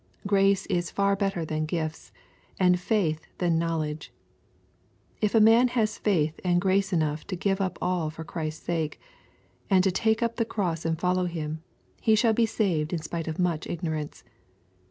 Grace 0.25 0.65
is 0.65 0.89
far 0.89 1.15
better 1.15 1.45
than 1.45 1.67
gifts, 1.67 2.11
and 2.59 2.79
faith 2.79 3.27
than 3.37 3.59
knowledge. 3.59 4.11
If 5.21 5.35
a 5.35 5.39
man 5.39 5.67
has 5.67 5.99
faith 5.99 6.39
and 6.43 6.59
grace 6.59 6.91
enough 6.91 7.27
to 7.27 7.35
give 7.35 7.61
up 7.61 7.77
all 7.79 8.09
for 8.09 8.23
Christ's 8.23 8.65
sake, 8.65 8.99
and 9.69 9.83
to 9.83 9.91
take 9.91 10.23
up 10.23 10.37
the 10.37 10.43
cross 10.43 10.85
and 10.85 10.99
follow 10.99 11.25
Him, 11.25 11.61
he 12.01 12.15
shall 12.15 12.33
be 12.33 12.47
saved 12.47 12.93
in 12.93 12.99
spite 13.03 13.27
of 13.27 13.37
much 13.37 13.67
ignorance. 13.67 14.23